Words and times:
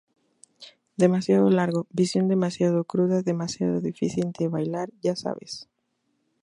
Demasiado 0.97 1.51
largo, 1.51 1.85
visión 1.91 2.27
demasiado 2.27 2.85
cruda, 2.85 3.21
demasiado 3.21 3.81
difícil 3.81 4.31
de 4.39 4.47
bailar... 4.47 4.89
ya 5.03 5.15
sabes". 5.15 5.69